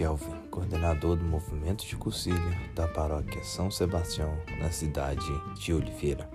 [0.00, 2.40] Kelvin, coordenador do movimento de cursilho
[2.74, 5.26] da paróquia São Sebastião, na cidade
[5.56, 6.26] de Oliveira.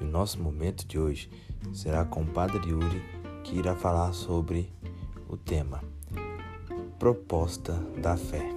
[0.00, 1.28] E o nosso momento de hoje
[1.74, 3.02] será com o Padre Yuri,
[3.42, 4.72] que irá falar sobre
[5.28, 5.84] o tema
[6.98, 8.53] Proposta da Fé.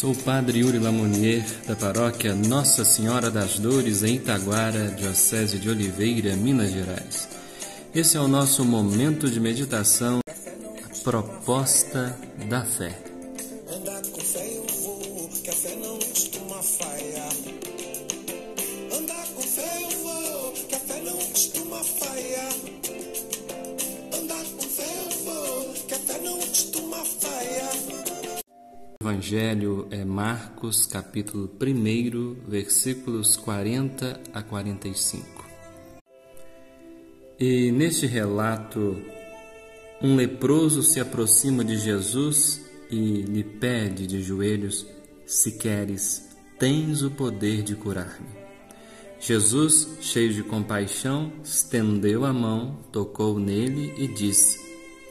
[0.00, 5.68] Sou o Padre Yuri Lamonier, da paróquia Nossa Senhora das Dores, em Itaguara, Diocese de
[5.68, 7.28] Oliveira, Minas Gerais.
[7.94, 13.09] Esse é o nosso momento de meditação, a proposta da fé.
[29.10, 35.44] Evangelho é Marcos, capítulo 1, versículos 40 a 45.
[37.36, 39.02] E neste relato,
[40.00, 44.86] um leproso se aproxima de Jesus e lhe pede de joelhos:
[45.26, 48.28] Se queres, tens o poder de curar-me.
[49.18, 54.60] Jesus, cheio de compaixão, estendeu a mão, tocou nele e disse: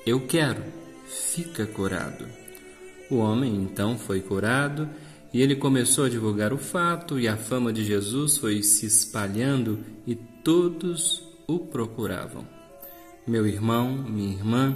[0.06, 0.64] Eu quero,
[1.06, 2.39] fica curado.
[3.10, 4.88] O homem então foi curado
[5.34, 9.80] e ele começou a divulgar o fato, e a fama de Jesus foi se espalhando
[10.06, 12.48] e todos o procuravam.
[13.28, 14.76] Meu irmão, minha irmã,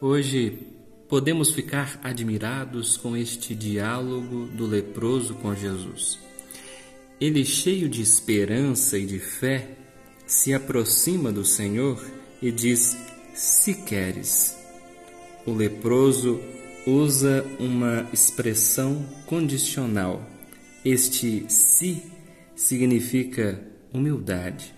[0.00, 0.58] hoje
[1.06, 6.18] podemos ficar admirados com este diálogo do leproso com Jesus.
[7.20, 9.76] Ele, cheio de esperança e de fé,
[10.26, 12.02] se aproxima do Senhor
[12.40, 12.96] e diz:
[13.34, 14.56] Se queres.
[15.44, 16.40] O leproso
[16.86, 20.26] usa uma expressão condicional.
[20.84, 22.02] Este se
[22.54, 23.60] significa
[23.92, 24.74] humildade.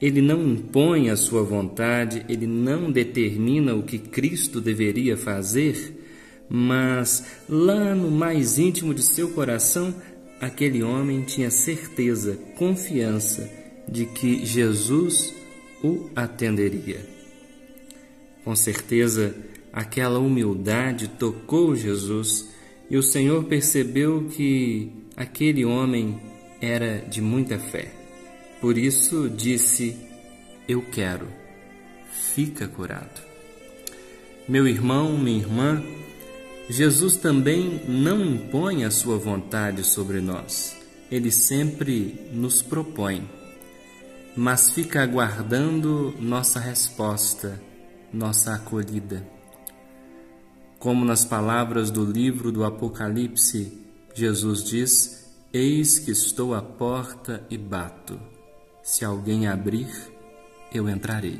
[0.00, 6.02] Ele não impõe a sua vontade, ele não determina o que Cristo deveria fazer,
[6.48, 9.94] mas lá no mais íntimo de seu coração,
[10.40, 13.48] aquele homem tinha certeza, confiança
[13.88, 15.32] de que Jesus
[15.84, 17.06] o atenderia.
[18.44, 19.34] Com certeza,
[19.72, 22.50] aquela humildade tocou Jesus
[22.90, 26.20] e o Senhor percebeu que aquele homem
[26.60, 27.90] era de muita fé.
[28.60, 29.96] Por isso disse:
[30.68, 31.26] Eu quero,
[32.34, 33.22] fica curado.
[34.48, 35.82] Meu irmão, minha irmã,
[36.68, 40.76] Jesus também não impõe a sua vontade sobre nós.
[41.10, 43.28] Ele sempre nos propõe,
[44.36, 47.60] mas fica aguardando nossa resposta,
[48.12, 49.26] nossa acolhida.
[50.82, 53.72] Como nas palavras do livro do Apocalipse,
[54.16, 58.18] Jesus diz: Eis que estou à porta e bato.
[58.82, 59.88] Se alguém abrir,
[60.74, 61.38] eu entrarei.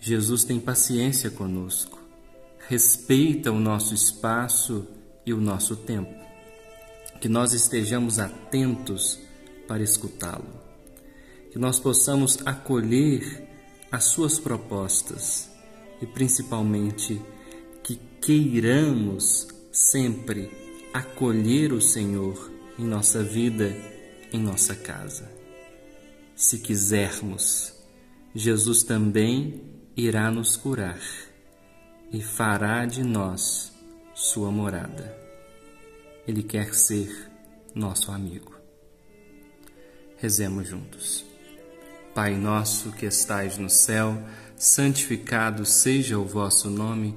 [0.00, 2.00] Jesus tem paciência conosco,
[2.66, 4.86] respeita o nosso espaço
[5.26, 6.18] e o nosso tempo.
[7.20, 9.18] Que nós estejamos atentos
[9.66, 10.48] para escutá-lo.
[11.52, 13.46] Que nós possamos acolher
[13.92, 15.50] as suas propostas
[16.00, 17.20] e principalmente
[18.20, 20.50] queiramos sempre
[20.92, 23.76] acolher o Senhor em nossa vida,
[24.32, 25.30] em nossa casa.
[26.34, 27.74] Se quisermos,
[28.34, 29.62] Jesus também
[29.96, 31.00] irá nos curar
[32.12, 33.72] e fará de nós
[34.14, 35.16] sua morada.
[36.26, 37.30] Ele quer ser
[37.74, 38.54] nosso amigo.
[40.16, 41.24] Rezemos juntos.
[42.14, 44.20] Pai nosso que estais no céu,
[44.56, 47.16] santificado seja o vosso nome.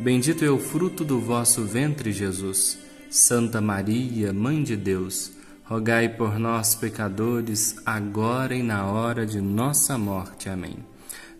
[0.00, 2.78] Bendito é o fruto do vosso ventre, Jesus.
[3.10, 5.32] Santa Maria, Mãe de Deus,
[5.64, 10.48] rogai por nós, pecadores, agora e na hora de nossa morte.
[10.48, 10.76] Amém.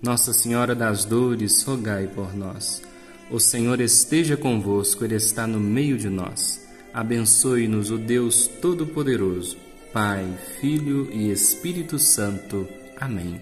[0.03, 2.83] Nossa Senhora das Dores, rogai por nós.
[3.31, 6.67] O Senhor esteja convosco, Ele está no meio de nós.
[6.93, 9.57] Abençoe-nos o Deus Todo-Poderoso,
[9.93, 10.27] Pai,
[10.61, 12.67] Filho e Espírito Santo.
[13.01, 13.41] Amém.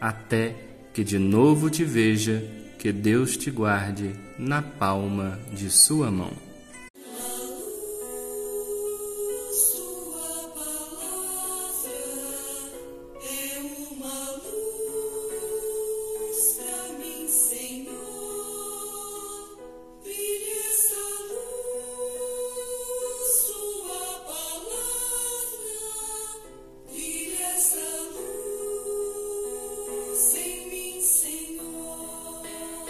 [0.00, 0.54] Até
[0.94, 2.42] que de novo te veja
[2.78, 6.47] que Deus te guarde na palma de sua mão.